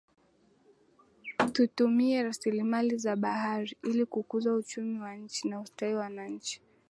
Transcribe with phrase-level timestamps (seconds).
[1.53, 6.61] Tutumie rasilimali za bahari ili kukuza uchumi wa nchi na ustawi wa wananchi